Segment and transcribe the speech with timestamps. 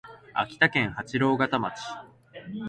[0.33, 1.79] 秋田県八郎潟町